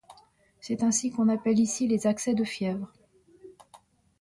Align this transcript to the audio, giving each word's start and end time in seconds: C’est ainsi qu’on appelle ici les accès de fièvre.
C’est 0.59 0.81
ainsi 0.81 1.11
qu’on 1.11 1.29
appelle 1.29 1.59
ici 1.59 1.87
les 1.87 2.07
accès 2.07 2.33
de 2.33 2.43
fièvre. 2.43 2.91